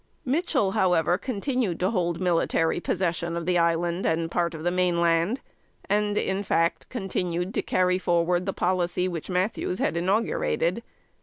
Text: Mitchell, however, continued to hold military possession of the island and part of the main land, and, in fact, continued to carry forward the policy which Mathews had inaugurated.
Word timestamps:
Mitchell, 0.25 0.71
however, 0.71 1.15
continued 1.19 1.79
to 1.79 1.91
hold 1.91 2.19
military 2.19 2.79
possession 2.79 3.37
of 3.37 3.45
the 3.45 3.59
island 3.59 4.03
and 4.03 4.31
part 4.31 4.55
of 4.55 4.63
the 4.63 4.71
main 4.71 4.99
land, 4.99 5.41
and, 5.87 6.17
in 6.17 6.41
fact, 6.41 6.89
continued 6.89 7.53
to 7.53 7.61
carry 7.61 7.99
forward 7.99 8.47
the 8.47 8.51
policy 8.51 9.07
which 9.07 9.29
Mathews 9.29 9.77
had 9.77 9.95
inaugurated. 9.95 10.81